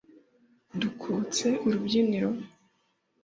[0.81, 2.29] Dukubutse urubyiniro,